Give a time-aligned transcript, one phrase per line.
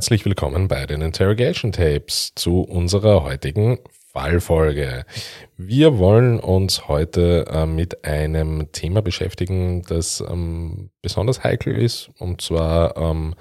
[0.00, 3.80] Herzlich willkommen bei den Interrogation Tapes zu unserer heutigen
[4.10, 5.04] Fallfolge.
[5.58, 12.40] Wir wollen uns heute äh, mit einem Thema beschäftigen, das ähm, besonders heikel ist, und
[12.40, 13.34] zwar ähm,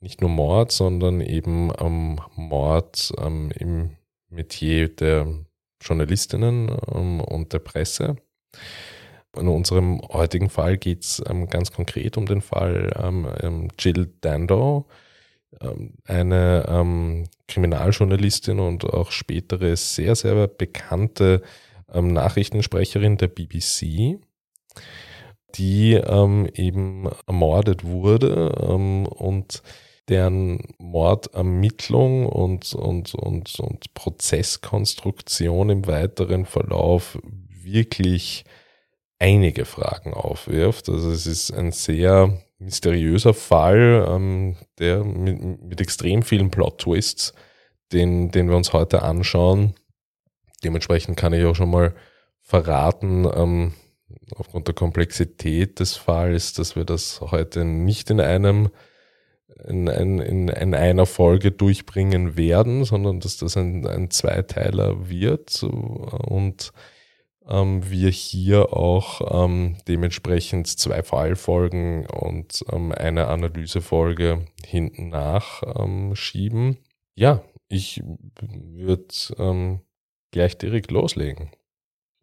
[0.00, 3.90] nicht nur Mord, sondern eben ähm, Mord ähm, im
[4.30, 5.26] Metier der
[5.82, 8.16] Journalistinnen ähm, und der Presse.
[9.36, 14.86] In unserem heutigen Fall geht es ähm, ganz konkret um den Fall Jill Dando
[16.06, 21.42] eine ähm, Kriminaljournalistin und auch spätere sehr, sehr bekannte
[21.92, 24.18] ähm, Nachrichtensprecherin der BBC,
[25.54, 29.62] die ähm, eben ermordet wurde ähm, und
[30.08, 37.18] deren Mordermittlung und, und, und, und Prozesskonstruktion im weiteren Verlauf
[37.48, 38.44] wirklich
[39.18, 40.88] einige Fragen aufwirft.
[40.88, 47.34] Also es ist ein sehr mysteriöser Fall, ähm, der mit, mit, extrem vielen Plot-Twists,
[47.92, 49.74] den, den wir uns heute anschauen.
[50.64, 51.94] Dementsprechend kann ich auch schon mal
[52.40, 53.74] verraten, ähm,
[54.36, 58.70] aufgrund der Komplexität des Falls, dass wir das heute nicht in einem
[59.66, 65.62] in, in, in, in einer Folge durchbringen werden, sondern dass das ein, ein Zweiteiler wird
[65.62, 66.72] und
[67.48, 76.16] ähm, wir hier auch ähm, dementsprechend zwei Fallfolgen und ähm, eine Analysefolge hinten nach ähm,
[76.16, 76.78] schieben.
[77.14, 78.02] Ja, ich
[78.40, 79.80] würde ähm,
[80.30, 81.50] gleich direkt loslegen.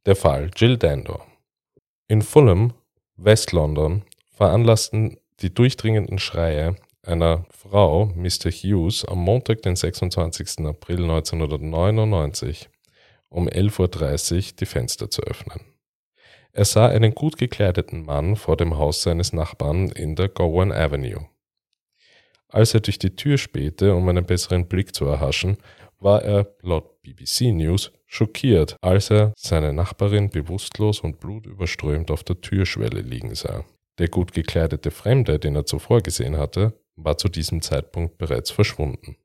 [0.06, 1.22] Der Fall Jill Dando.
[2.08, 2.74] In Fulham,
[3.16, 8.52] West-London, veranlassten die durchdringenden Schreie einer Frau, Mr.
[8.52, 10.66] Hughes, am Montag, den 26.
[10.66, 12.70] April 1999
[13.32, 15.62] um 11.30 Uhr die Fenster zu öffnen.
[16.54, 21.28] Er sah einen gut gekleideten Mann vor dem Haus seines Nachbarn in der Gowan Avenue.
[22.50, 25.58] Als er durch die Tür spähte, um einen besseren Blick zu erhaschen,
[26.00, 32.42] war er, laut BBC News, schockiert, als er seine Nachbarin bewusstlos und blutüberströmt auf der
[32.42, 33.64] Türschwelle liegen sah.
[34.00, 39.16] Der gut gekleidete Fremde, den er zuvor gesehen hatte, war zu diesem Zeitpunkt bereits verschwunden.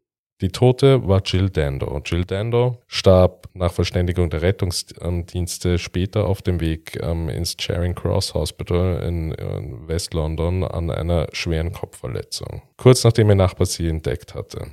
[0.43, 1.99] Die Tote war Jill Dando.
[2.05, 8.35] Jill Dando starb nach Verständigung der Rettungsdienste später auf dem Weg ähm, ins Charing Cross
[8.35, 12.61] Hospital in, in West London an einer schweren Kopfverletzung.
[12.77, 14.67] Kurz nachdem ihr Nachbar sie entdeckt hatte.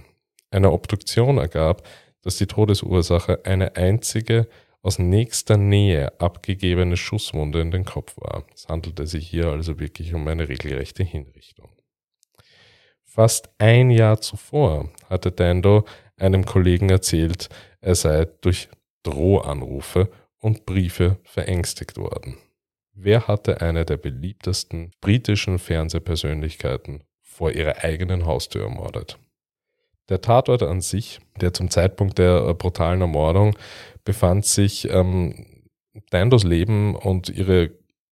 [0.51, 1.87] Eine Obduktion ergab,
[2.23, 4.49] dass die Todesursache eine einzige
[4.81, 8.43] aus nächster Nähe abgegebene Schusswunde in den Kopf war.
[8.53, 11.69] Es handelte sich hier also wirklich um eine regelrechte Hinrichtung.
[13.13, 15.85] Fast ein Jahr zuvor hatte Dando
[16.17, 17.47] einem Kollegen erzählt,
[17.79, 18.69] er sei durch
[19.03, 20.09] Drohanrufe
[20.39, 22.37] und Briefe verängstigt worden.
[22.95, 29.19] Wer hatte eine der beliebtesten britischen Fernsehpersönlichkeiten vor ihrer eigenen Haustür ermordet?
[30.09, 33.55] Der Tatort an sich, der zum Zeitpunkt der äh, brutalen Ermordung
[34.03, 35.61] befand sich ähm,
[36.09, 37.69] Dandos Leben und ihre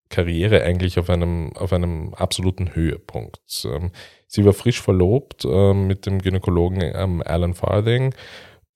[0.09, 3.41] Karriere eigentlich auf einem, auf einem absoluten Höhepunkt.
[3.65, 3.91] Ähm,
[4.31, 8.15] sie war frisch verlobt ähm, mit dem Gynäkologen ähm, Alan Farthing,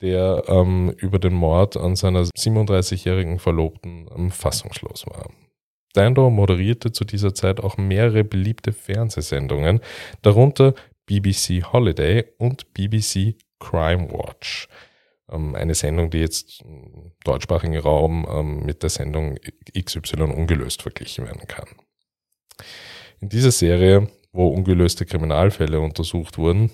[0.02, 5.30] der ähm, über den Mord an seiner 37-jährigen Verlobten ähm, fassungslos war.
[5.94, 9.80] Dando moderierte zu dieser Zeit auch mehrere beliebte Fernsehsendungen,
[10.22, 14.68] darunter BBC Holiday und BBC Crime Watch.
[15.32, 19.38] Ähm, eine Sendung, die jetzt im deutschsprachigen Raum ähm, mit der Sendung
[19.74, 21.70] XY ungelöst verglichen werden kann.
[23.22, 26.72] In dieser Serie, wo ungelöste Kriminalfälle untersucht wurden,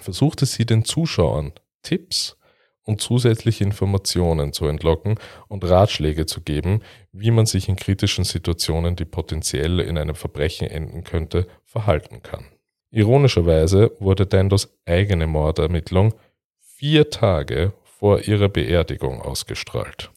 [0.00, 1.52] versuchte sie den Zuschauern
[1.82, 2.36] Tipps
[2.84, 5.16] und zusätzliche Informationen zu entlocken
[5.48, 6.80] und Ratschläge zu geben,
[7.12, 12.44] wie man sich in kritischen Situationen, die potenziell in einem Verbrechen enden könnte, verhalten kann.
[12.90, 16.14] Ironischerweise wurde Dandos eigene Mordermittlung
[16.58, 20.10] vier Tage vor ihrer Beerdigung ausgestrahlt,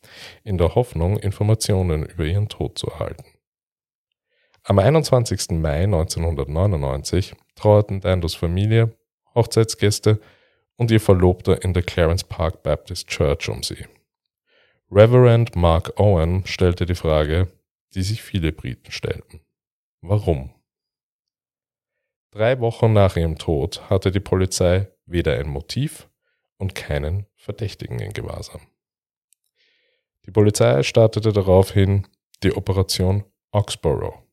[0.44, 3.35] in der Hoffnung, Informationen über ihren Tod zu erhalten.
[4.68, 5.52] Am 21.
[5.52, 8.98] Mai 1999 trauerten Dandos Familie,
[9.36, 10.20] Hochzeitsgäste
[10.76, 13.86] und ihr Verlobter in der Clarence Park Baptist Church um sie.
[14.90, 17.52] Reverend Mark Owen stellte die Frage,
[17.94, 19.42] die sich viele Briten stellten.
[20.02, 20.52] Warum?
[22.32, 26.10] Drei Wochen nach ihrem Tod hatte die Polizei weder ein Motiv
[26.58, 28.62] und keinen Verdächtigen in Gewahrsam.
[30.26, 32.08] Die Polizei startete daraufhin
[32.42, 34.25] die Operation Oxborough.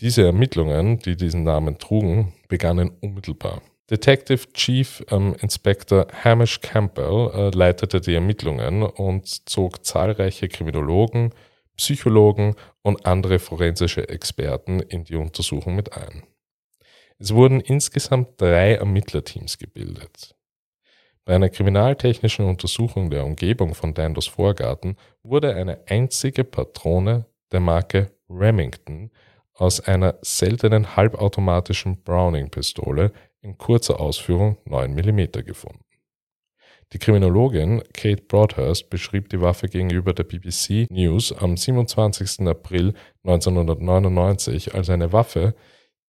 [0.00, 3.60] Diese Ermittlungen, die diesen Namen trugen, begannen unmittelbar.
[3.90, 11.34] Detective Chief ähm, Inspector Hamish Campbell äh, leitete die Ermittlungen und zog zahlreiche Kriminologen,
[11.76, 16.22] Psychologen und andere forensische Experten in die Untersuchung mit ein.
[17.18, 20.34] Es wurden insgesamt drei Ermittlerteams gebildet.
[21.26, 28.12] Bei einer kriminaltechnischen Untersuchung der Umgebung von Dandos Vorgarten wurde eine einzige Patrone der Marke
[28.30, 29.10] Remington
[29.60, 33.12] aus einer seltenen halbautomatischen Browning-Pistole
[33.42, 35.84] in kurzer Ausführung 9 mm gefunden.
[36.92, 42.48] Die Kriminologin Kate Broadhurst beschrieb die Waffe gegenüber der BBC News am 27.
[42.48, 45.54] April 1999 als eine Waffe,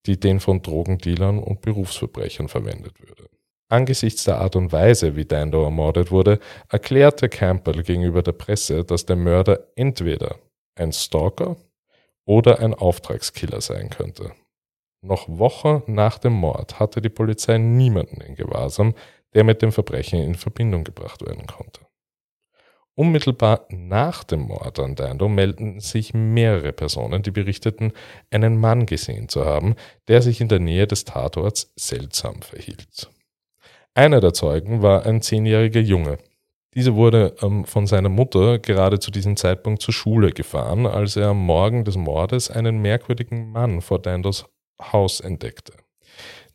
[0.06, 3.30] die den von Drogendealern und Berufsverbrechern verwendet würde.
[3.70, 6.40] Angesichts der Art und Weise, wie Dando ermordet wurde,
[6.70, 10.38] erklärte Campbell gegenüber der Presse, dass der Mörder entweder
[10.76, 11.58] ein Stalker
[12.26, 14.34] oder ein Auftragskiller sein könnte.
[15.02, 18.94] Noch Wochen nach dem Mord hatte die Polizei niemanden in Gewahrsam,
[19.34, 21.82] der mit dem Verbrechen in Verbindung gebracht werden konnte.
[22.94, 27.94] Unmittelbar nach dem Mord an Dando meldeten sich mehrere Personen, die berichteten,
[28.30, 29.76] einen Mann gesehen zu haben,
[30.08, 33.10] der sich in der Nähe des Tatorts seltsam verhielt.
[33.94, 36.18] Einer der Zeugen war ein zehnjähriger Junge.
[36.74, 41.30] Dieser wurde ähm, von seiner Mutter gerade zu diesem Zeitpunkt zur Schule gefahren, als er
[41.30, 44.46] am Morgen des Mordes einen merkwürdigen Mann vor Dandos
[44.82, 45.74] Haus entdeckte.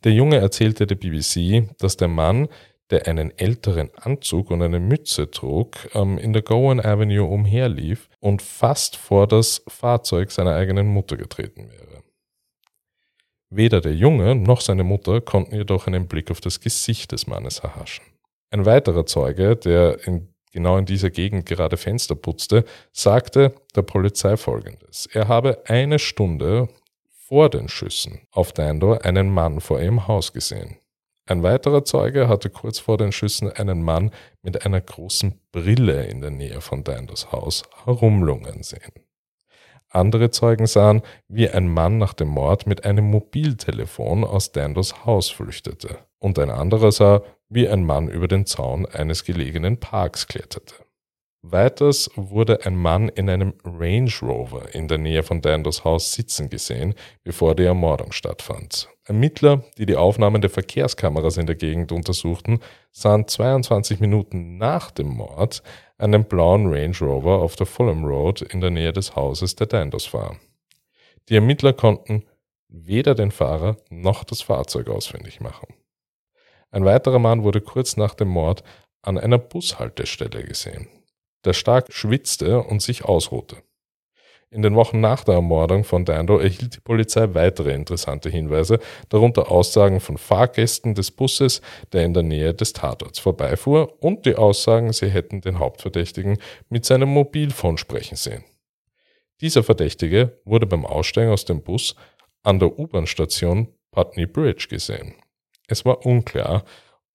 [0.03, 2.47] Der Junge erzählte der BBC, dass der Mann,
[2.89, 8.41] der einen älteren Anzug und eine Mütze trug, ähm, in der Gowan Avenue umherlief und
[8.41, 12.03] fast vor das Fahrzeug seiner eigenen Mutter getreten wäre.
[13.49, 17.59] Weder der Junge noch seine Mutter konnten jedoch einen Blick auf das Gesicht des Mannes
[17.59, 18.03] erhaschen.
[18.49, 22.63] Ein weiterer Zeuge, der in, genau in dieser Gegend gerade Fenster putzte,
[22.93, 25.07] sagte der Polizei folgendes.
[25.11, 26.69] Er habe eine Stunde
[27.27, 30.77] vor den Schüssen auf Dando einen Mann vor ihrem Haus gesehen.
[31.25, 34.11] Ein weiterer Zeuge hatte kurz vor den Schüssen einen Mann
[34.41, 38.93] mit einer großen Brille in der Nähe von Dandos Haus herumlungern sehen.
[39.89, 45.29] Andere Zeugen sahen, wie ein Mann nach dem Mord mit einem Mobiltelefon aus Dandos Haus
[45.29, 45.99] flüchtete.
[46.19, 50.75] Und ein anderer sah, wie ein Mann über den Zaun eines gelegenen Parks kletterte.
[51.43, 56.49] Weiters wurde ein Mann in einem Range Rover in der Nähe von Dandos Haus sitzen
[56.49, 58.89] gesehen, bevor die Ermordung stattfand.
[59.05, 62.59] Ermittler, die die Aufnahmen der Verkehrskameras in der Gegend untersuchten,
[62.91, 65.63] sahen 22 Minuten nach dem Mord
[65.97, 70.05] einen blauen Range Rover auf der Fulham Road in der Nähe des Hauses der Dandos
[70.05, 70.39] fahren.
[71.29, 72.25] Die Ermittler konnten
[72.67, 75.67] weder den Fahrer noch das Fahrzeug ausfindig machen.
[76.71, 78.63] Ein weiterer Mann wurde kurz nach dem Mord
[79.01, 80.87] an einer Bushaltestelle gesehen
[81.47, 83.57] der stark schwitzte und sich ausruhte.
[84.49, 88.79] In den Wochen nach der Ermordung von Dando erhielt die Polizei weitere interessante Hinweise,
[89.09, 91.61] darunter Aussagen von Fahrgästen des Busses,
[91.91, 96.37] der in der Nähe des Tatorts vorbeifuhr, und die Aussagen, sie hätten den Hauptverdächtigen
[96.69, 98.43] mit seinem Mobilfon sprechen sehen.
[99.41, 101.95] Dieser Verdächtige wurde beim Aussteigen aus dem Bus
[102.43, 105.13] an der U-Bahn-Station Putney Bridge gesehen.
[105.67, 106.63] Es war unklar,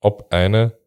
[0.00, 0.78] ob eine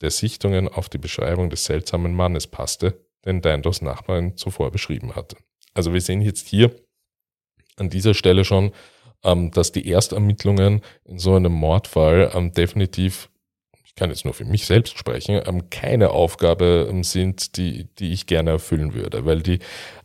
[0.00, 5.36] der Sichtungen auf die Beschreibung des seltsamen Mannes passte, den Dandos Nachbarin zuvor beschrieben hatte.
[5.74, 6.74] Also wir sehen jetzt hier
[7.76, 8.72] an dieser Stelle schon,
[9.24, 13.30] ähm, dass die Erstermittlungen in so einem Mordfall ähm, definitiv,
[13.84, 18.26] ich kann jetzt nur für mich selbst sprechen, ähm, keine Aufgabe sind, die, die ich
[18.26, 19.60] gerne erfüllen würde, weil die,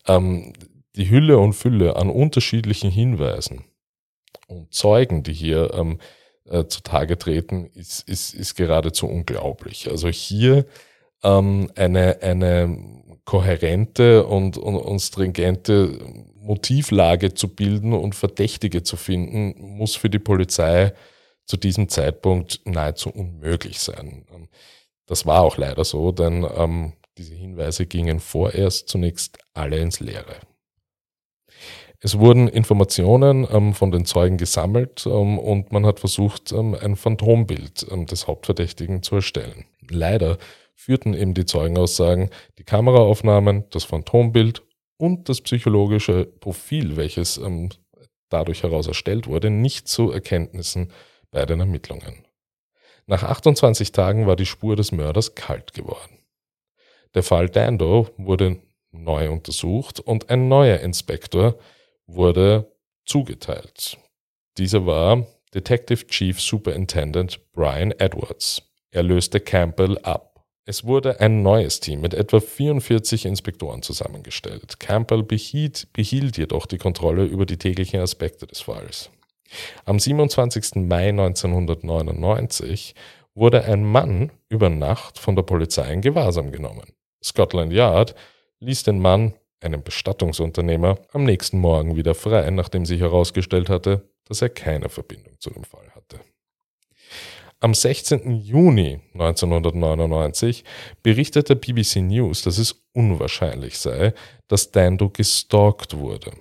[0.07, 3.65] die Hülle und Fülle an unterschiedlichen Hinweisen
[4.47, 5.71] und Zeugen, die hier
[6.49, 9.89] äh, zutage treten, ist, ist, ist geradezu unglaublich.
[9.89, 10.65] Also hier
[11.23, 12.77] ähm, eine, eine
[13.25, 15.99] kohärente und, und, und stringente
[16.35, 20.93] Motivlage zu bilden und Verdächtige zu finden, muss für die Polizei
[21.45, 24.25] zu diesem Zeitpunkt nahezu unmöglich sein.
[25.05, 30.35] Das war auch leider so, denn ähm, diese Hinweise gingen vorerst zunächst alle ins Leere.
[31.99, 36.95] Es wurden Informationen ähm, von den Zeugen gesammelt ähm, und man hat versucht, ähm, ein
[36.95, 39.65] Phantombild ähm, des Hauptverdächtigen zu erstellen.
[39.89, 40.37] Leider
[40.75, 44.61] führten eben die Zeugenaussagen, die Kameraaufnahmen, das Phantombild
[44.97, 47.69] und das psychologische Profil, welches ähm,
[48.29, 50.91] dadurch heraus erstellt wurde, nicht zu Erkenntnissen
[51.31, 52.25] bei den Ermittlungen.
[53.07, 56.19] Nach 28 Tagen war die Spur des Mörders kalt geworden.
[57.15, 58.59] Der Fall Dando wurde
[58.91, 61.57] neu untersucht und ein neuer Inspektor
[62.07, 62.71] wurde
[63.05, 63.97] zugeteilt.
[64.57, 68.61] Dieser war Detective Chief Superintendent Brian Edwards.
[68.91, 70.45] Er löste Campbell ab.
[70.65, 74.79] Es wurde ein neues Team mit etwa 44 Inspektoren zusammengestellt.
[74.79, 79.09] Campbell behielt, behielt jedoch die Kontrolle über die täglichen Aspekte des Falls.
[79.85, 80.75] Am 27.
[80.75, 82.95] Mai 1999
[83.33, 86.91] wurde ein Mann über Nacht von der Polizei in Gewahrsam genommen.
[87.23, 88.15] Scotland Yard
[88.59, 94.41] ließ den Mann einem Bestattungsunternehmer, am nächsten Morgen wieder frei, nachdem sich herausgestellt hatte, dass
[94.41, 96.19] er keine Verbindung zu dem Fall hatte.
[97.59, 98.39] Am 16.
[98.41, 100.63] Juni 1999
[101.01, 104.13] berichtete BBC News, dass es unwahrscheinlich sei,
[104.47, 106.31] dass Dando gestalkt wurde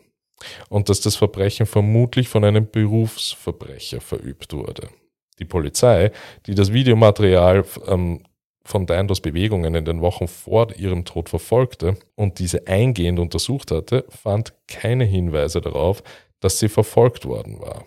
[0.69, 4.91] und dass das Verbrechen vermutlich von einem Berufsverbrecher verübt wurde.
[5.39, 6.13] Die Polizei,
[6.47, 8.23] die das Videomaterial ähm,
[8.67, 14.05] von Dandos Bewegungen in den Wochen vor ihrem Tod verfolgte und diese eingehend untersucht hatte,
[14.09, 16.03] fand keine Hinweise darauf,
[16.41, 17.85] dass sie verfolgt worden war.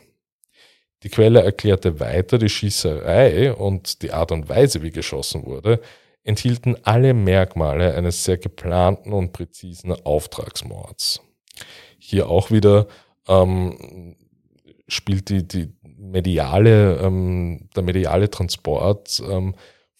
[1.03, 5.79] Die Quelle erklärte weiter, die Schießerei und die Art und Weise, wie geschossen wurde,
[6.23, 11.21] enthielten alle Merkmale eines sehr geplanten und präzisen Auftragsmords.
[11.97, 12.87] Hier auch wieder
[13.27, 14.15] ähm,
[14.87, 19.55] spielt die, die mediale, ähm, der mediale Transport ähm,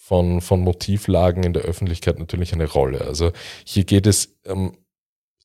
[0.10, 3.02] von, von Motivlagen in der Öffentlichkeit natürlich eine Rolle.
[3.02, 3.32] Also
[3.64, 4.76] hier geht es ähm,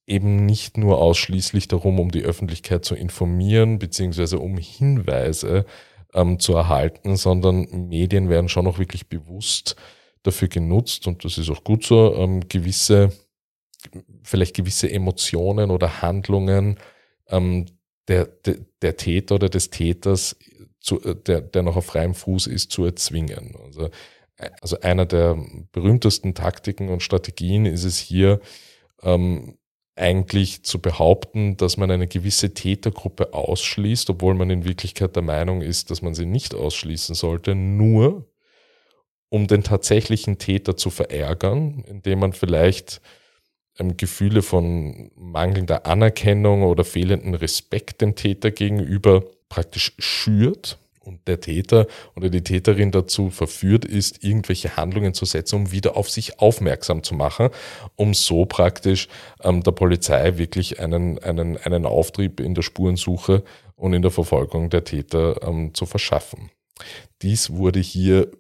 [0.07, 5.67] eben nicht nur ausschließlich darum, um die Öffentlichkeit zu informieren, beziehungsweise um Hinweise
[6.15, 9.77] ähm, zu erhalten, sondern Medien werden schon auch wirklich bewusst
[10.23, 13.13] dafür genutzt, und das ist auch gut so, ähm, gewisse,
[14.23, 16.79] vielleicht gewisse Emotionen oder Handlungen
[17.29, 17.67] ähm,
[18.09, 20.37] der, der, der Täter oder des Täters,
[20.81, 23.55] zu, äh, der, der noch auf freiem Fuß ist, zu erzwingen.
[23.63, 23.91] Also,
[24.61, 25.39] also einer der
[25.73, 28.41] berühmtesten Taktiken und Strategien ist es hier,
[29.03, 29.59] ähm,
[29.97, 35.63] eigentlich zu behaupten, dass man eine gewisse Tätergruppe ausschließt, obwohl man in Wirklichkeit der Meinung
[35.63, 38.29] ist, dass man sie nicht ausschließen sollte, nur
[39.29, 43.01] um den tatsächlichen Täter zu verärgern, indem man vielleicht
[43.79, 51.41] ähm, Gefühle von mangelnder Anerkennung oder fehlenden Respekt dem Täter gegenüber praktisch schürt und der
[51.41, 56.41] Täter oder die Täterin dazu verführt ist, irgendwelche Handlungen zu setzen, um wieder auf sich
[56.41, 57.51] aufmerksam zu machen,
[57.97, 59.09] um so praktisch
[59.43, 63.43] ähm, der Polizei wirklich einen, einen, einen Auftrieb in der Spurensuche
[63.77, 66.51] und in der Verfolgung der Täter ähm, zu verschaffen.
[67.23, 68.31] Dies wurde hier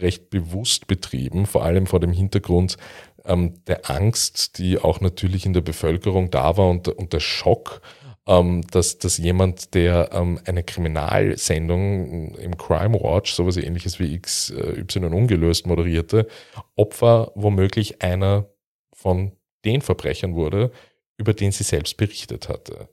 [0.00, 2.76] recht bewusst betrieben, vor allem vor dem Hintergrund
[3.24, 7.80] ähm, der Angst, die auch natürlich in der Bevölkerung da war und, und der Schock,
[8.28, 15.06] ähm, dass, dass jemand, der ähm, eine Kriminalsendung im Crime Watch, sowas ähnliches wie XY
[15.06, 16.28] ungelöst moderierte,
[16.76, 18.48] Opfer womöglich einer
[18.92, 19.32] von
[19.64, 20.70] den Verbrechern wurde,
[21.16, 22.88] über den sie selbst berichtet hatte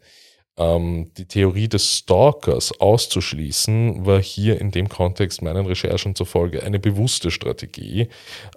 [0.57, 6.79] ähm, die Theorie des Stalkers auszuschließen, war hier in dem Kontext meinen Recherchen zufolge eine
[6.79, 8.07] bewusste Strategie.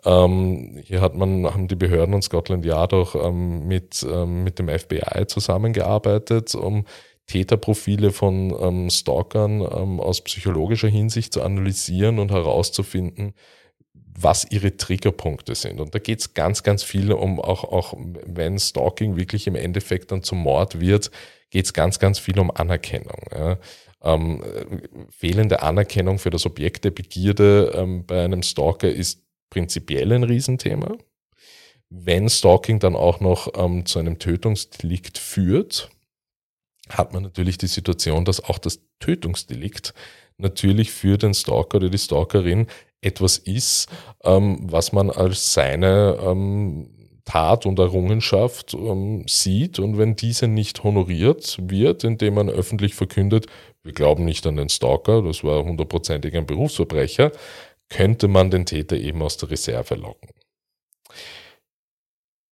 [0.04, 4.58] Ähm, hier hat man, haben die Behörden und Scotland Yard auch ähm, mit, ähm, mit
[4.58, 6.84] dem FBI zusammengearbeitet, um
[7.26, 13.34] Täterprofile von ähm, Stalkern ähm, aus psychologischer Hinsicht zu analysieren und herauszufinden,
[14.20, 15.80] was ihre Triggerpunkte sind.
[15.80, 20.10] Und da geht es ganz, ganz viel um, auch, auch wenn Stalking wirklich im Endeffekt
[20.10, 21.10] dann zum Mord wird,
[21.50, 23.22] geht es ganz, ganz viel um Anerkennung.
[23.32, 23.58] Ja.
[24.02, 24.42] Ähm,
[25.10, 30.96] fehlende Anerkennung für das Objekt der Begierde ähm, bei einem Stalker ist prinzipiell ein Riesenthema.
[31.90, 35.90] Wenn Stalking dann auch noch ähm, zu einem Tötungsdelikt führt,
[36.90, 39.94] hat man natürlich die Situation, dass auch das Tötungsdelikt
[40.36, 42.66] natürlich für den Stalker oder die Stalkerin
[43.00, 43.88] etwas ist,
[44.22, 46.97] ähm, was man als seine ähm,
[47.28, 53.46] Tat und Errungenschaft ähm, sieht und wenn diese nicht honoriert wird, indem man öffentlich verkündet,
[53.82, 57.32] wir glauben nicht an den Stalker, das war hundertprozentig ein Berufsverbrecher,
[57.90, 60.30] könnte man den Täter eben aus der Reserve locken.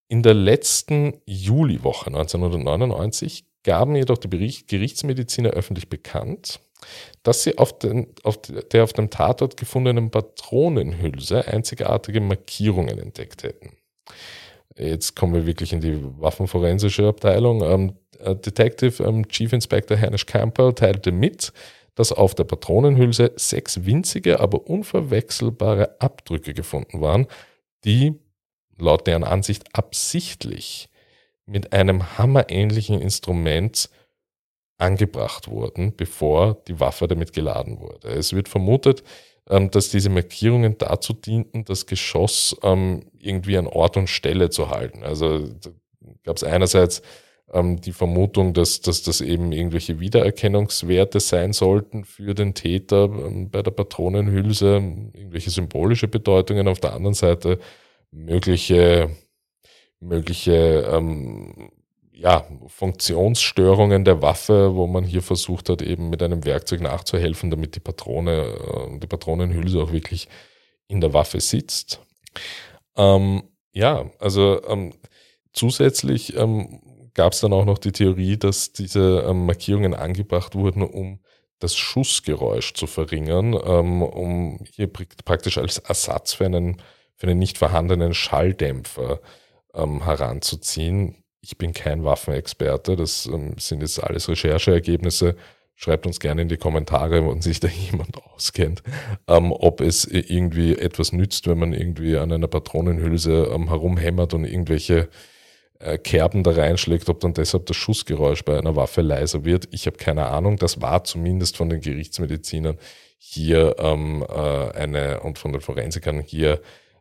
[0.08, 6.60] In der letzten Juliwoche 1999 gaben jedoch die Bericht Gerichtsmediziner öffentlich bekannt,
[7.22, 13.70] dass sie auf, den, auf der auf dem Tatort gefundenen Patronenhülse einzigartige Markierungen entdeckt hätten.
[14.78, 17.62] Jetzt kommen wir wirklich in die waffenforensische Abteilung.
[17.62, 21.52] Ähm, äh, Detective ähm, Chief Inspector Hanish Campbell teilte mit,
[21.94, 27.26] dass auf der Patronenhülse sechs winzige, aber unverwechselbare Abdrücke gefunden waren,
[27.84, 28.14] die
[28.78, 30.90] laut deren Ansicht absichtlich
[31.46, 33.88] mit einem hammerähnlichen Instrument
[34.78, 38.08] angebracht wurden, bevor die Waffe damit geladen wurde.
[38.08, 39.02] Es wird vermutet,
[39.48, 45.04] dass diese Markierungen dazu dienten, das Geschoss ähm, irgendwie an Ort und Stelle zu halten.
[45.04, 45.48] Also
[46.24, 47.00] gab es einerseits
[47.52, 53.50] ähm, die Vermutung, dass, dass das eben irgendwelche Wiedererkennungswerte sein sollten für den Täter ähm,
[53.50, 54.76] bei der Patronenhülse,
[55.14, 56.66] irgendwelche symbolische Bedeutungen.
[56.66, 57.60] Auf der anderen Seite
[58.10, 59.10] mögliche
[60.00, 61.70] mögliche ähm,
[62.16, 67.76] ja, Funktionsstörungen der Waffe, wo man hier versucht hat, eben mit einem Werkzeug nachzuhelfen, damit
[67.76, 70.28] die Patrone, äh, die Patronenhülse auch wirklich
[70.88, 72.00] in der Waffe sitzt.
[72.96, 73.42] Ähm,
[73.72, 74.94] ja, also ähm,
[75.52, 76.80] zusätzlich ähm,
[77.12, 81.20] gab es dann auch noch die Theorie, dass diese ähm, Markierungen angebracht wurden, um
[81.58, 86.82] das Schussgeräusch zu verringern, ähm, um hier praktisch als Ersatz für einen,
[87.14, 89.20] für einen nicht vorhandenen Schalldämpfer
[89.74, 91.25] ähm, heranzuziehen.
[91.46, 95.36] Ich bin kein Waffenexperte, das ähm, sind jetzt alles Rechercheergebnisse.
[95.76, 98.82] Schreibt uns gerne in die Kommentare, wenn sich da jemand auskennt,
[99.28, 104.44] ähm, ob es irgendwie etwas nützt, wenn man irgendwie an einer Patronenhülse ähm, herumhämmert und
[104.44, 105.08] irgendwelche
[105.78, 109.68] äh, Kerben da reinschlägt, ob dann deshalb das Schussgeräusch bei einer Waffe leiser wird.
[109.70, 110.56] Ich habe keine Ahnung.
[110.56, 112.76] Das war zumindest von den Gerichtsmedizinern
[113.18, 116.60] hier ähm, äh, eine und von den Forensikern hier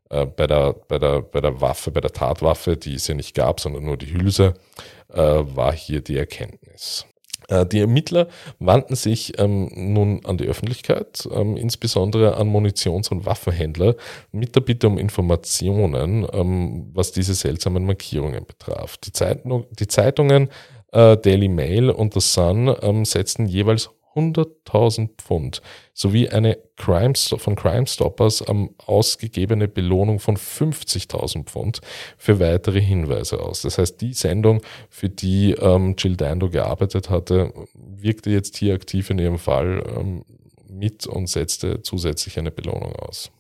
[0.10, 3.36] äh, bei, der, bei, der, bei der Waffe, bei der Tatwaffe, die es ja nicht
[3.36, 4.54] gab, sondern nur die Hülse,
[5.14, 7.06] äh, war hier die Erkenntnis.
[7.48, 8.28] Äh, die Ermittler
[8.60, 13.96] wandten sich ähm, nun an die Öffentlichkeit, ähm, insbesondere an Munitions- und Waffenhändler,
[14.32, 18.98] mit der Bitte um Informationen, ähm, was diese seltsamen Markierungen betraf.
[18.98, 20.50] Die, Zeitung, die Zeitungen
[20.92, 25.62] äh, Daily Mail und The Sun ähm, setzten jeweils 100.000 Pfund
[25.94, 31.82] sowie eine Crime, von Crime Stoppers ähm, ausgegebene Belohnung von 50.000 Pfund
[32.18, 33.62] für weitere Hinweise aus.
[33.62, 39.10] Das heißt, die Sendung, für die ähm, Jill Dando gearbeitet hatte, wirkte jetzt hier aktiv
[39.10, 40.24] in ihrem Fall ähm,
[40.70, 43.32] mit und setzte zusätzlich eine Belohnung aus.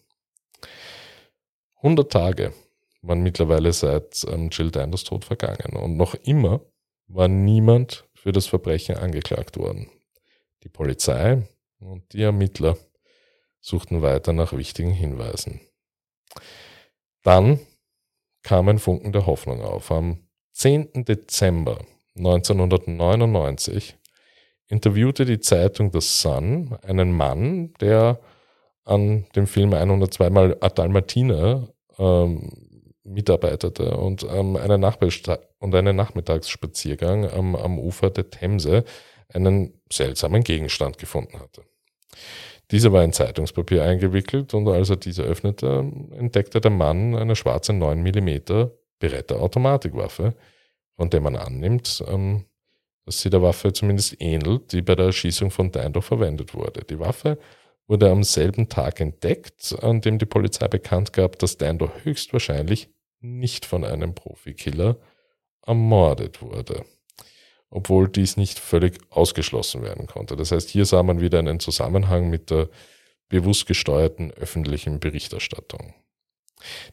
[1.77, 2.53] 100 Tage
[3.01, 6.61] waren mittlerweile seit ähm, Jill Dandos Tod vergangen und noch immer
[7.07, 9.89] war niemand für das Verbrechen angeklagt worden.
[10.65, 11.43] Die Polizei
[11.79, 12.75] und die Ermittler
[13.61, 15.61] suchten weiter nach wichtigen Hinweisen.
[17.21, 17.59] Dann
[18.41, 19.91] kam ein Funken der Hoffnung auf.
[19.91, 21.05] Am 10.
[21.05, 21.77] Dezember
[22.17, 23.95] 1999
[24.67, 28.19] interviewte die Zeitung The Sun einen Mann, der
[28.85, 31.67] an dem Film 102 mal Adalmatina
[31.99, 32.49] ähm,
[33.03, 34.83] mitarbeitete und, ähm, einen
[35.59, 38.83] und einen Nachmittagsspaziergang ähm, am Ufer der Themse
[39.31, 41.63] einen seltsamen Gegenstand gefunden hatte.
[42.71, 47.73] Dieser war in Zeitungspapier eingewickelt und als er diese öffnete, entdeckte der Mann eine schwarze
[47.73, 50.35] 9 mm Beretta Automatikwaffe,
[50.95, 52.45] von der man annimmt, ähm,
[53.05, 56.83] dass sie der Waffe zumindest ähnelt, die bei der Erschießung von Dando verwendet wurde.
[56.83, 57.37] Die Waffe
[57.87, 63.65] wurde am selben Tag entdeckt, an dem die Polizei bekannt gab, dass Dando höchstwahrscheinlich nicht
[63.65, 64.97] von einem Profikiller
[65.67, 66.83] ermordet wurde
[67.75, 70.35] obwohl dies nicht völlig ausgeschlossen werden konnte.
[70.35, 72.69] Das heißt, hier sah man wieder einen Zusammenhang mit der
[73.27, 75.93] bewusst gesteuerten öffentlichen Berichterstattung.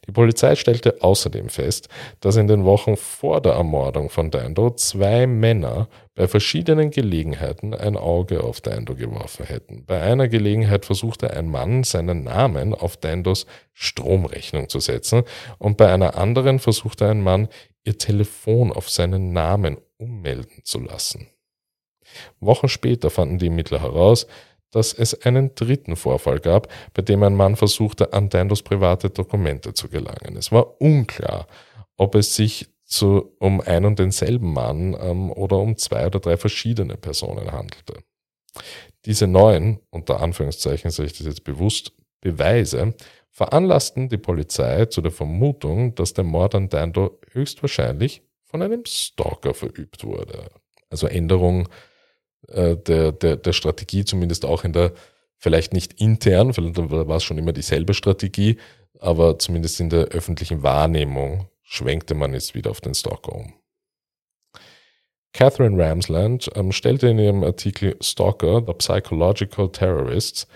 [0.06, 1.88] Die Polizei stellte außerdem fest,
[2.20, 7.96] dass in den Wochen vor der Ermordung von Dando zwei Männer bei verschiedenen Gelegenheiten ein
[7.96, 9.84] Auge auf Dando geworfen hätten.
[9.86, 15.22] Bei einer Gelegenheit versuchte ein Mann, seinen Namen auf Dandos Stromrechnung zu setzen
[15.58, 17.48] und bei einer anderen versuchte ein Mann,
[17.84, 21.28] ihr Telefon auf seinen Namen ummelden zu lassen.
[22.40, 24.26] Wochen später fanden die Ermittler heraus,
[24.70, 29.74] dass es einen dritten Vorfall gab, bei dem ein Mann versuchte, an Dandos private Dokumente
[29.74, 30.36] zu gelangen.
[30.36, 31.46] Es war unklar,
[31.96, 36.36] ob es sich zu, um ein und denselben Mann ähm, oder um zwei oder drei
[36.36, 38.02] verschiedene Personen handelte.
[39.04, 42.94] Diese neuen, unter Anführungszeichen sage ich das jetzt bewusst, Beweise
[43.30, 49.54] veranlassten die Polizei zu der Vermutung, dass der Mord an Dando höchstwahrscheinlich von einem Stalker
[49.54, 50.50] verübt wurde.
[50.90, 51.68] Also Änderung
[52.48, 54.92] äh, der, der, der Strategie, zumindest auch in der,
[55.38, 58.58] vielleicht nicht intern, vielleicht war es schon immer dieselbe Strategie,
[59.00, 63.54] aber zumindest in der öffentlichen Wahrnehmung schwenkte man jetzt wieder auf den Stalker um.
[65.32, 70.46] Catherine Ramsland ähm, stellte in ihrem Artikel Stalker, The Psychological Terrorists,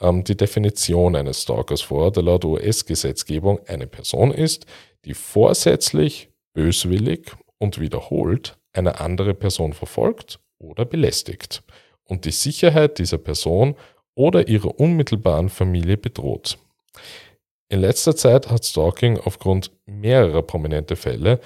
[0.00, 4.66] ähm, die Definition eines Stalkers vor, der laut US-Gesetzgebung eine Person ist,
[5.06, 6.27] die vorsätzlich
[6.58, 11.62] böswillig und wiederholt eine andere Person verfolgt oder belästigt
[12.02, 13.76] und die Sicherheit dieser Person
[14.16, 16.58] oder ihrer unmittelbaren Familie bedroht.
[17.68, 21.38] In letzter Zeit hat Stalking aufgrund mehrerer prominenter Fälle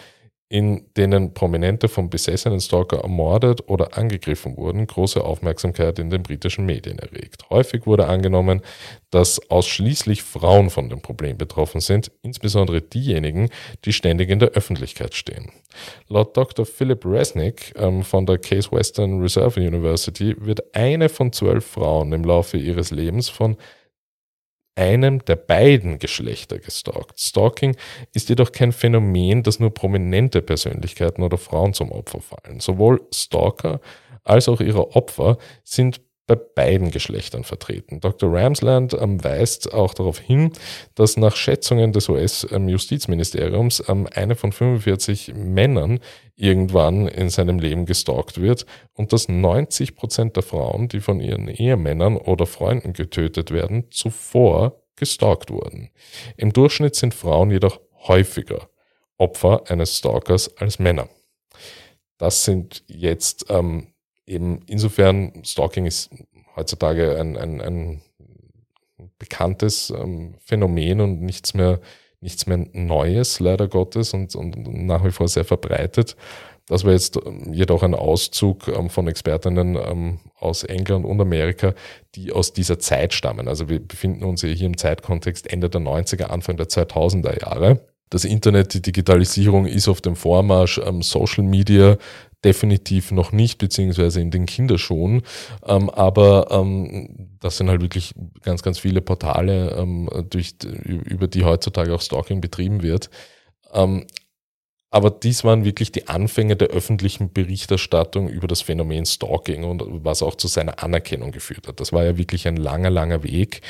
[0.53, 6.67] in denen Prominente vom besessenen Stalker ermordet oder angegriffen wurden, große Aufmerksamkeit in den britischen
[6.67, 7.49] Medien erregt.
[7.49, 8.61] Häufig wurde angenommen,
[9.09, 13.49] dass ausschließlich Frauen von dem Problem betroffen sind, insbesondere diejenigen,
[13.87, 15.51] die ständig in der Öffentlichkeit stehen.
[16.09, 16.67] Laut Dr.
[16.67, 22.25] Philip Resnick ähm, von der Case Western Reserve University wird eine von zwölf Frauen im
[22.25, 23.57] Laufe ihres Lebens von
[24.75, 27.21] einem der beiden Geschlechter gestalkt.
[27.21, 27.77] Stalking
[28.13, 32.61] ist jedoch kein Phänomen, das nur prominente Persönlichkeiten oder Frauen zum Opfer fallen.
[32.61, 33.81] Sowohl Stalker
[34.25, 38.01] als auch ihre Opfer sind bei beiden Geschlechtern vertreten.
[38.01, 38.33] Dr.
[38.33, 40.53] Ramsland ähm, weist auch darauf hin,
[40.95, 45.99] dass nach Schätzungen des US-Justizministeriums ähm, eine von 45 Männern
[46.37, 51.49] irgendwann in seinem Leben gestalkt wird und dass 90 Prozent der Frauen, die von ihren
[51.49, 55.91] Ehemännern oder Freunden getötet werden, zuvor gestalkt wurden.
[56.37, 58.69] Im Durchschnitt sind Frauen jedoch häufiger
[59.19, 61.09] Opfer eines Stalkers als Männer.
[62.19, 63.92] Das sind jetzt ähm,
[64.27, 66.11] eben insofern, Stalking ist
[66.57, 68.03] heutzutage ein, ein, ein
[69.19, 71.81] bekanntes ähm, Phänomen und nichts mehr,
[72.21, 76.17] nichts mehr Neues, leider Gottes, und, und nach wie vor sehr verbreitet.
[76.67, 81.75] Das war jetzt ähm, jedoch ein Auszug ähm, von Expertinnen ähm, aus England und Amerika,
[82.15, 83.49] die aus dieser Zeit stammen.
[83.49, 87.81] Also wir befinden uns hier im Zeitkontext Ende der 90er, Anfang der 2000er Jahre.
[88.11, 91.97] Das Internet, die Digitalisierung ist auf dem Vormarsch, Social Media
[92.45, 95.23] definitiv noch nicht, beziehungsweise in den Kinderschuhen.
[95.67, 101.45] Ähm, aber ähm, das sind halt wirklich ganz, ganz viele Portale, ähm, durch, über die
[101.45, 103.11] heutzutage auch Stalking betrieben wird.
[103.73, 104.07] Ähm,
[104.91, 110.23] aber dies waren wirklich die Anfänge der öffentlichen Berichterstattung über das Phänomen Stalking und was
[110.23, 111.81] auch zu seiner Anerkennung geführt hat.
[111.81, 113.63] Das war ja wirklich ein langer, langer Weg,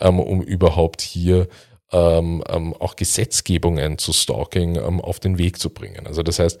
[0.00, 1.48] ähm, um überhaupt hier
[1.92, 6.06] ähm, ähm, auch Gesetzgebungen zu Stalking ähm, auf den Weg zu bringen.
[6.06, 6.58] Also das heißt,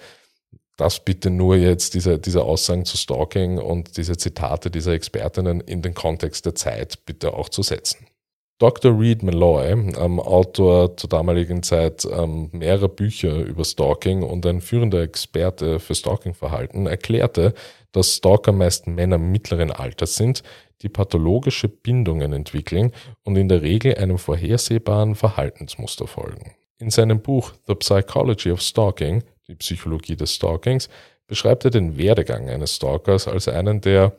[0.80, 5.82] das bitte nur jetzt diese, diese Aussagen zu Stalking und diese Zitate dieser Expertinnen in
[5.82, 8.06] den Kontext der Zeit bitte auch zu setzen.
[8.58, 8.98] Dr.
[8.98, 15.02] Reed Malloy, ähm, Autor zur damaligen Zeit ähm, mehrerer Bücher über Stalking und ein führender
[15.02, 17.54] Experte für Stalking-Verhalten, erklärte,
[17.92, 20.42] dass Stalker meist Männer mittleren Alters sind,
[20.82, 26.52] die pathologische Bindungen entwickeln und in der Regel einem vorhersehbaren Verhaltensmuster folgen.
[26.78, 30.88] In seinem Buch The Psychology of Stalking, die Psychologie des Stalkings,
[31.26, 34.16] beschreibt er den Werdegang eines Stalkers als einen, der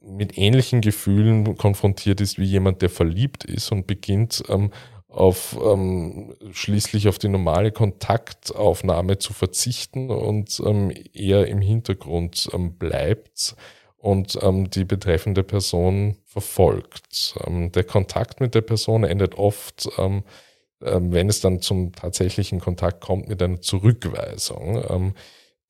[0.00, 4.70] mit ähnlichen Gefühlen konfrontiert ist wie jemand, der verliebt ist und beginnt ähm,
[5.08, 12.74] auf ähm, schließlich auf die normale Kontaktaufnahme zu verzichten und ähm, eher im Hintergrund ähm,
[12.74, 13.56] bleibt
[13.96, 17.34] und ähm, die betreffende Person verfolgt.
[17.46, 19.88] Ähm, der Kontakt mit der Person endet oft,
[20.80, 24.82] wenn es dann zum tatsächlichen Kontakt kommt, mit einer Zurückweisung.
[24.88, 25.14] Ähm,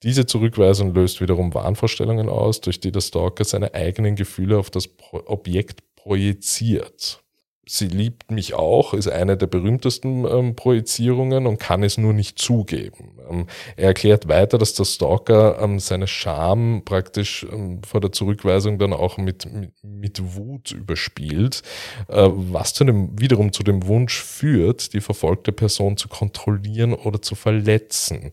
[0.02, 4.88] diese Zurückweisung löst wiederum Wahnvorstellungen aus, durch die der Stalker seine eigenen Gefühle auf das
[5.12, 7.22] Objekt projiziert.
[7.70, 12.38] Sie liebt mich auch ist eine der berühmtesten ähm, Projizierungen und kann es nur nicht
[12.38, 13.18] zugeben.
[13.28, 18.78] Ähm, er erklärt weiter, dass der Stalker ähm, seine Scham praktisch ähm, vor der Zurückweisung
[18.78, 21.62] dann auch mit, mit, mit Wut überspielt,
[22.08, 27.20] äh, was zu dem, wiederum zu dem Wunsch führt, die verfolgte Person zu kontrollieren oder
[27.20, 28.30] zu verletzen.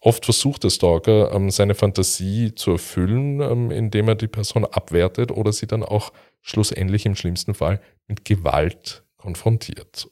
[0.00, 5.30] Oft versucht der Stalker, ähm, seine Fantasie zu erfüllen, ähm, indem er die Person abwertet
[5.30, 6.10] oder sie dann auch
[6.48, 10.08] schlussendlich im schlimmsten Fall mit Gewalt konfrontiert.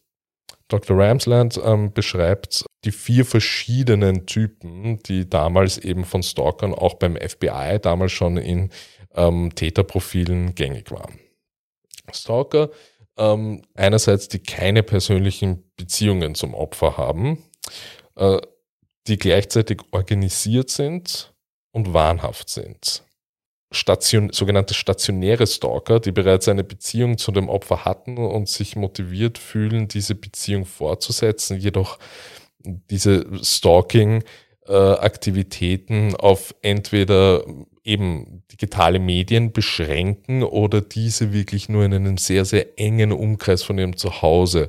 [0.68, 0.98] Dr.
[0.98, 7.78] Ramsland ähm, beschreibt die vier verschiedenen Typen, die damals eben von Stalkern auch beim FBI
[7.80, 8.70] damals schon in
[9.14, 11.18] ähm, Täterprofilen gängig waren.
[12.12, 12.70] Stalker,
[13.16, 17.44] ähm, einerseits die keine persönlichen Beziehungen zum Opfer haben,
[18.16, 18.38] äh,
[19.06, 21.32] die gleichzeitig organisiert sind
[21.72, 23.05] und wahnhaft sind
[23.72, 29.38] station, sogenannte stationäre Stalker, die bereits eine Beziehung zu dem Opfer hatten und sich motiviert
[29.38, 31.98] fühlen, diese Beziehung fortzusetzen, jedoch
[32.90, 37.44] diese Stalking-Aktivitäten äh, auf entweder
[37.84, 43.78] eben digitale Medien beschränken oder diese wirklich nur in einem sehr, sehr engen Umkreis von
[43.78, 44.68] ihrem Zuhause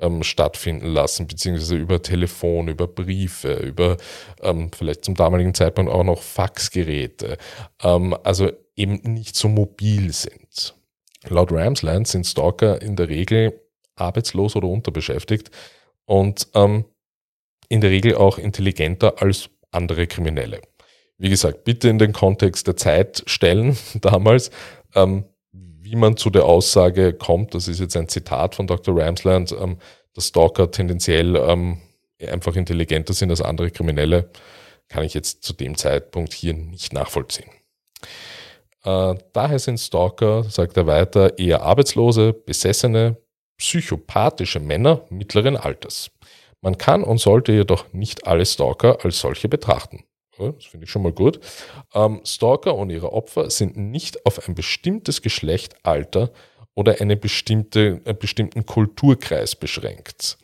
[0.00, 3.96] ähm, stattfinden lassen, beziehungsweise über Telefon, über Briefe, über
[4.42, 7.38] ähm, vielleicht zum damaligen Zeitpunkt auch noch Faxgeräte,
[7.82, 10.74] ähm, also eben nicht so mobil sind.
[11.28, 13.60] Laut Ramsland sind Stalker in der Regel
[13.96, 15.50] arbeitslos oder unterbeschäftigt
[16.04, 16.84] und ähm,
[17.68, 20.60] in der Regel auch intelligenter als andere Kriminelle.
[21.18, 24.50] Wie gesagt, bitte in den Kontext der Zeit stellen damals.
[24.94, 25.24] Ähm,
[25.86, 29.00] wie man zu der Aussage kommt, das ist jetzt ein Zitat von Dr.
[29.00, 29.78] Ramsland, ähm,
[30.14, 31.80] dass Stalker tendenziell ähm,
[32.20, 34.30] einfach intelligenter sind als andere Kriminelle,
[34.88, 37.50] kann ich jetzt zu dem Zeitpunkt hier nicht nachvollziehen.
[38.82, 43.16] Äh, daher sind Stalker, sagt er weiter, eher arbeitslose, besessene,
[43.56, 46.10] psychopathische Männer mittleren Alters.
[46.62, 50.04] Man kann und sollte jedoch nicht alle Stalker als solche betrachten.
[50.38, 51.40] Das finde ich schon mal gut.
[51.94, 56.30] Ähm, Stalker und ihre Opfer sind nicht auf ein bestimmtes Geschlecht, Alter
[56.74, 60.38] oder eine bestimmte, einen bestimmten Kulturkreis beschränkt.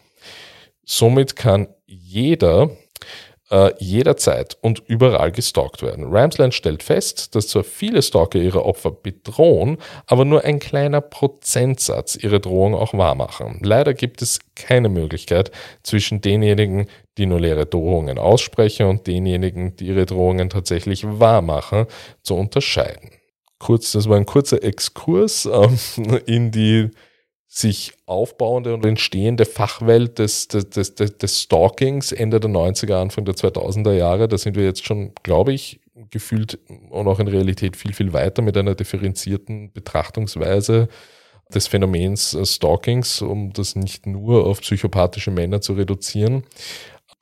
[0.84, 2.70] Somit kann jeder
[3.52, 6.06] äh, jederzeit und überall gestalkt werden.
[6.08, 12.16] Ramsland stellt fest, dass zwar viele Stalker ihre Opfer bedrohen, aber nur ein kleiner Prozentsatz
[12.16, 13.58] ihre Drohung auch wahrmachen.
[13.62, 15.50] Leider gibt es keine Möglichkeit
[15.82, 16.86] zwischen denjenigen,
[17.18, 21.86] die nur leere Drohungen aussprechen und denjenigen, die ihre Drohungen tatsächlich wahrmachen,
[22.22, 23.10] zu unterscheiden.
[23.58, 25.78] Kurz, das war ein kurzer Exkurs ähm,
[26.26, 26.90] in die
[27.54, 33.34] sich aufbauende und entstehende Fachwelt des, des, des, des Stalkings Ende der 90er, Anfang der
[33.34, 34.26] 2000er Jahre.
[34.26, 38.40] Da sind wir jetzt schon, glaube ich, gefühlt und auch in Realität viel, viel weiter
[38.40, 40.88] mit einer differenzierten Betrachtungsweise
[41.54, 46.44] des Phänomens äh, Stalkings, um das nicht nur auf psychopathische Männer zu reduzieren.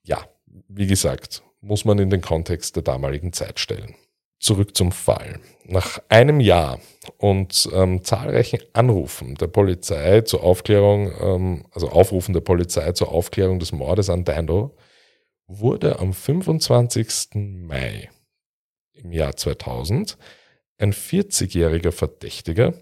[0.04, 0.24] Ja,
[0.68, 3.96] wie gesagt, muss man in den Kontext der damaligen Zeit stellen.
[4.40, 5.38] Zurück zum Fall.
[5.64, 6.80] Nach einem Jahr
[7.18, 13.58] und ähm, zahlreichen Anrufen der Polizei zur Aufklärung, ähm, also Aufrufen der Polizei zur Aufklärung
[13.58, 14.74] des Mordes an Dando,
[15.46, 17.34] wurde am 25.
[17.34, 18.08] Mai
[18.94, 20.16] im Jahr 2000
[20.78, 22.72] ein 40-jähriger Verdächtiger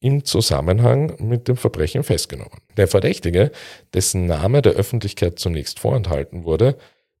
[0.00, 2.58] im Zusammenhang mit dem Verbrechen festgenommen.
[2.76, 3.52] Der Verdächtige,
[3.94, 6.76] dessen Name der Öffentlichkeit zunächst vorenthalten wurde,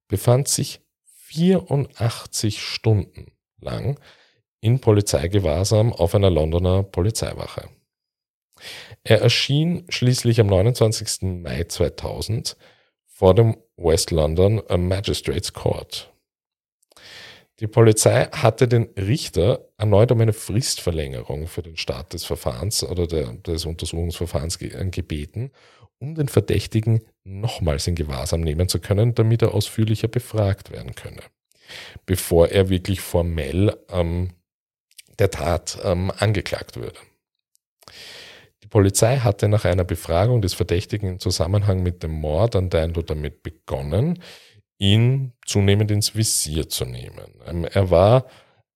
[0.08, 3.98] befand sich 84 Stunden lang
[4.60, 7.68] in Polizeigewahrsam auf einer Londoner Polizeiwache.
[9.04, 11.22] Er erschien schließlich am 29.
[11.42, 12.56] Mai 2000
[13.06, 16.12] vor dem West London Magistrates Court.
[17.60, 23.06] Die Polizei hatte den Richter erneut um eine Fristverlängerung für den Start des Verfahrens oder
[23.06, 25.50] der, des Untersuchungsverfahrens gebeten,
[25.98, 31.20] um den Verdächtigen nochmals in Gewahrsam nehmen zu können, damit er ausführlicher befragt werden könne
[32.06, 34.30] bevor er wirklich formell ähm,
[35.18, 36.98] der Tat ähm, angeklagt würde.
[38.62, 43.02] Die Polizei hatte nach einer Befragung des Verdächtigen im Zusammenhang mit dem Mord an Dando
[43.02, 44.22] damit begonnen,
[44.78, 47.34] ihn zunehmend ins Visier zu nehmen.
[47.46, 48.26] Ähm, er war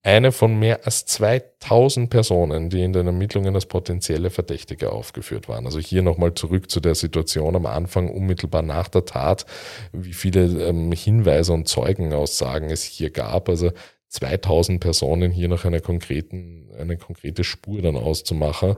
[0.05, 5.64] eine von mehr als 2000 Personen, die in den Ermittlungen als potenzielle Verdächtige aufgeführt waren.
[5.64, 9.47] Also hier nochmal zurück zu der Situation am Anfang, unmittelbar nach der Tat,
[9.93, 13.49] wie viele ähm, Hinweise und Zeugenaussagen es hier gab.
[13.49, 13.73] Also
[14.09, 18.77] 2000 Personen hier noch eine, konkreten, eine konkrete Spur dann auszumachen,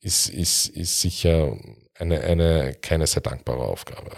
[0.00, 1.54] ist, ist, ist sicher
[1.98, 4.10] eine, eine keine sehr dankbare Aufgabe.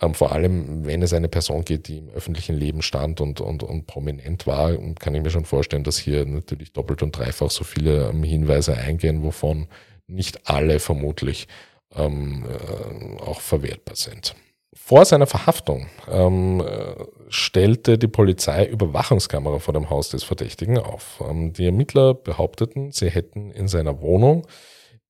[0.00, 3.62] Ähm, vor allem, wenn es eine Person geht, die im öffentlichen Leben stand und, und,
[3.62, 7.64] und prominent war, kann ich mir schon vorstellen, dass hier natürlich doppelt und dreifach so
[7.64, 9.66] viele ähm, Hinweise eingehen, wovon
[10.06, 11.48] nicht alle vermutlich
[11.94, 14.34] ähm, äh, auch verwertbar sind.
[14.74, 21.22] Vor seiner Verhaftung ähm, äh, stellte die Polizei Überwachungskamera vor dem Haus des Verdächtigen auf.
[21.28, 24.46] Ähm, die Ermittler behaupteten, sie hätten in seiner Wohnung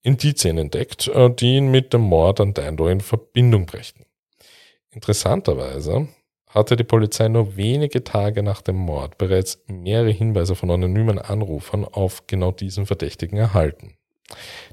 [0.03, 4.05] Indizien entdeckt, äh, die ihn mit dem Mord an Dando in Verbindung brächten.
[4.91, 6.09] Interessanterweise
[6.49, 11.85] hatte die Polizei nur wenige Tage nach dem Mord bereits mehrere Hinweise von anonymen Anrufern
[11.85, 13.97] auf genau diesen Verdächtigen erhalten.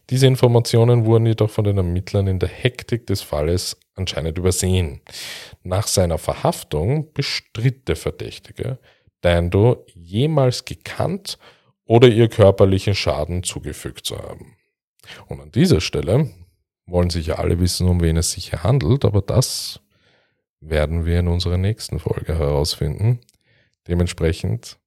[0.10, 5.02] Diese Informationen wurden jedoch von den Ermittlern in der Hektik des Falles anscheinend übersehen.
[5.64, 8.80] Nach seiner Verhaftung bestritt der Verdächtige,
[9.22, 11.40] Dando jemals gekannt
[11.86, 14.56] oder ihr körperlichen Schaden zugefügt zu haben.
[15.28, 16.30] Und an dieser Stelle
[16.86, 19.80] wollen sicher alle wissen, um wen es sich hier handelt, aber das
[20.70, 23.20] werden wir in unserer nächsten Folge herausfinden.
[23.88, 24.80] Dementsprechend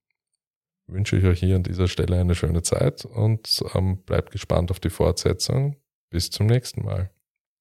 [0.87, 4.79] wünsche ich euch hier an dieser Stelle eine schöne Zeit und ähm, bleibt gespannt auf
[4.79, 5.77] die Fortsetzung.
[6.09, 7.11] Bis zum nächsten Mal.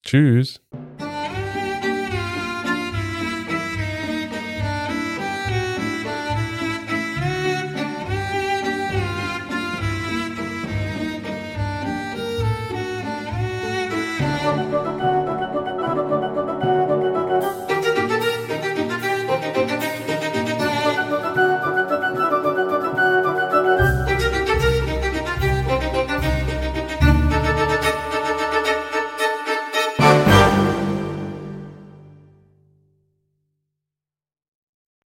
[0.05, 0.63] Tschüss.